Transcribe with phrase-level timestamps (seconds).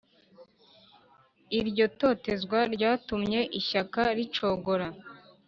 [1.59, 4.87] Iryo totezwa ryatumye ishyaka ricogora.